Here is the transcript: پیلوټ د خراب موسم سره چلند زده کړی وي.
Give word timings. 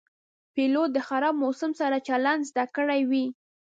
پیلوټ 0.53 0.89
د 0.93 0.97
خراب 1.07 1.35
موسم 1.43 1.71
سره 1.81 1.97
چلند 2.07 2.41
زده 2.49 2.65
کړی 2.75 3.01
وي. 3.09 3.25